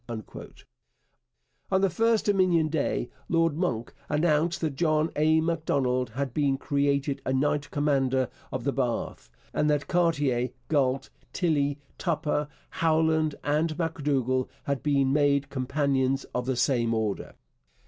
[1.69, 5.39] On the first Dominion Day, Lord Monck announced that John A.
[5.41, 11.77] Macdonald had been created a Knight Commander of the Bath, and that Cartier, Galt, Tilley,
[11.99, 12.47] Tupper,
[12.81, 17.35] Howland, and M'Dougall had been made Companions of the same order.